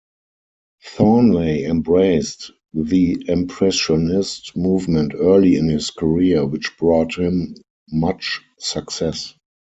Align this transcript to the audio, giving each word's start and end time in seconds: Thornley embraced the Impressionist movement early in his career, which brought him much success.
Thornley 0.83 1.63
embraced 1.63 2.53
the 2.73 3.23
Impressionist 3.27 4.57
movement 4.57 5.11
early 5.13 5.57
in 5.57 5.69
his 5.69 5.91
career, 5.91 6.43
which 6.43 6.75
brought 6.79 7.19
him 7.19 7.55
much 7.91 8.41
success. 8.57 9.35